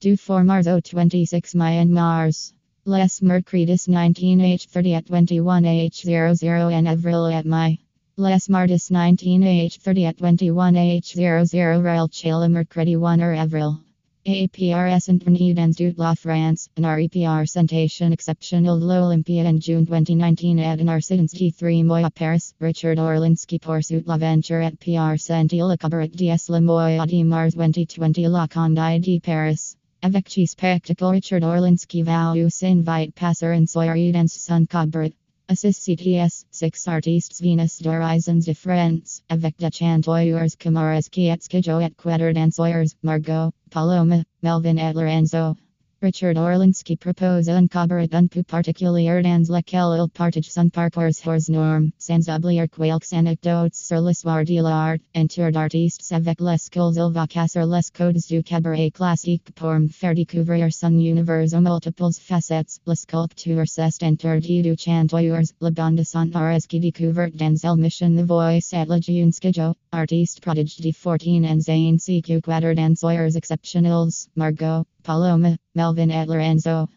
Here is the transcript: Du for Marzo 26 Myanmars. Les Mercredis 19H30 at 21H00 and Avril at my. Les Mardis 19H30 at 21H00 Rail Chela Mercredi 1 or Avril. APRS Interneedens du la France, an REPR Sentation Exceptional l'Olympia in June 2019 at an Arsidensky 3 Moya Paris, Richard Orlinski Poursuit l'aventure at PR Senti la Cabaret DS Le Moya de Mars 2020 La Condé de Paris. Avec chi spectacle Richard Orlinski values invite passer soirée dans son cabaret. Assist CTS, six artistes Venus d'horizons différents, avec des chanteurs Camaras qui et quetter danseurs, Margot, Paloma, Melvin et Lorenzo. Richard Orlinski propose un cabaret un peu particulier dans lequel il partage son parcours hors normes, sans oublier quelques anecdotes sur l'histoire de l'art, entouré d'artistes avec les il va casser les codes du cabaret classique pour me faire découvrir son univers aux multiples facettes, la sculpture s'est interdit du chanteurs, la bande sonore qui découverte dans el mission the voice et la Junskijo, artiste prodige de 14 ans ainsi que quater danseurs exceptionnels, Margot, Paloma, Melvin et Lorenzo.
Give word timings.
Du 0.00 0.16
for 0.16 0.44
Marzo 0.44 0.78
26 0.78 1.54
Myanmars. 1.54 2.52
Les 2.84 3.18
Mercredis 3.18 3.88
19H30 3.88 4.96
at 4.96 5.06
21H00 5.06 6.72
and 6.72 6.86
Avril 6.86 7.26
at 7.26 7.44
my. 7.44 7.76
Les 8.16 8.46
Mardis 8.46 8.92
19H30 8.92 10.08
at 10.08 10.16
21H00 10.18 11.82
Rail 11.82 12.06
Chela 12.06 12.48
Mercredi 12.48 12.94
1 12.94 13.20
or 13.20 13.34
Avril. 13.34 13.80
APRS 14.24 15.08
Interneedens 15.08 15.74
du 15.74 15.92
la 15.96 16.14
France, 16.14 16.68
an 16.76 16.84
REPR 16.84 17.48
Sentation 17.48 18.12
Exceptional 18.12 18.78
l'Olympia 18.78 19.42
in 19.46 19.58
June 19.58 19.84
2019 19.84 20.60
at 20.60 20.78
an 20.78 20.86
Arsidensky 20.86 21.52
3 21.52 21.82
Moya 21.82 22.10
Paris, 22.10 22.54
Richard 22.60 22.98
Orlinski 22.98 23.58
Poursuit 23.58 24.06
l'aventure 24.06 24.64
at 24.64 24.78
PR 24.78 25.16
Senti 25.16 25.60
la 25.60 25.74
Cabaret 25.74 26.14
DS 26.14 26.50
Le 26.50 26.60
Moya 26.60 27.04
de 27.04 27.24
Mars 27.24 27.54
2020 27.54 28.28
La 28.28 28.46
Condé 28.46 29.00
de 29.02 29.18
Paris. 29.18 29.74
Avec 30.00 30.28
chi 30.28 30.46
spectacle 30.46 31.10
Richard 31.10 31.42
Orlinski 31.42 32.04
values 32.04 32.62
invite 32.62 33.16
passer 33.16 33.66
soirée 33.66 34.12
dans 34.12 34.30
son 34.30 34.64
cabaret. 34.64 35.12
Assist 35.48 35.82
CTS, 35.82 36.44
six 36.52 36.86
artistes 36.86 37.40
Venus 37.40 37.82
d'horizons 37.82 38.44
différents, 38.44 39.20
avec 39.28 39.56
des 39.58 39.72
chanteurs 39.72 40.56
Camaras 40.56 41.08
qui 41.10 41.26
et 41.26 41.48
quetter 41.48 42.32
danseurs, 42.32 42.94
Margot, 43.02 43.50
Paloma, 43.70 44.22
Melvin 44.40 44.78
et 44.78 44.92
Lorenzo. 44.94 45.56
Richard 46.00 46.36
Orlinski 46.36 46.96
propose 46.96 47.48
un 47.48 47.66
cabaret 47.66 48.14
un 48.14 48.28
peu 48.28 48.44
particulier 48.44 49.20
dans 49.20 49.48
lequel 49.50 49.98
il 49.98 50.08
partage 50.08 50.48
son 50.48 50.70
parcours 50.70 51.10
hors 51.26 51.50
normes, 51.50 51.90
sans 51.98 52.28
oublier 52.28 52.68
quelques 52.68 53.12
anecdotes 53.12 53.74
sur 53.74 54.00
l'histoire 54.00 54.44
de 54.44 54.62
l'art, 54.62 54.98
entouré 55.16 55.50
d'artistes 55.50 56.12
avec 56.12 56.40
les 56.40 56.68
il 56.72 57.12
va 57.12 57.26
casser 57.26 57.66
les 57.66 57.90
codes 57.92 58.16
du 58.28 58.44
cabaret 58.44 58.92
classique 58.92 59.50
pour 59.56 59.74
me 59.74 59.88
faire 59.88 60.14
découvrir 60.14 60.72
son 60.72 60.92
univers 60.92 61.52
aux 61.52 61.60
multiples 61.60 62.12
facettes, 62.12 62.78
la 62.86 62.94
sculpture 62.94 63.66
s'est 63.66 64.04
interdit 64.04 64.62
du 64.62 64.76
chanteurs, 64.78 65.50
la 65.60 65.70
bande 65.72 66.04
sonore 66.04 66.58
qui 66.68 66.78
découverte 66.78 67.34
dans 67.34 67.64
el 67.64 67.76
mission 67.76 68.14
the 68.14 68.22
voice 68.22 68.72
et 68.72 68.86
la 68.86 69.00
Junskijo, 69.00 69.74
artiste 69.92 70.40
prodige 70.40 70.80
de 70.82 70.92
14 70.92 71.44
ans 71.48 71.68
ainsi 71.68 72.22
que 72.22 72.40
quater 72.40 72.74
danseurs 72.74 73.36
exceptionnels, 73.36 74.28
Margot, 74.34 74.84
Paloma, 75.02 75.56
Melvin 75.74 76.10
et 76.10 76.26
Lorenzo. 76.26 76.88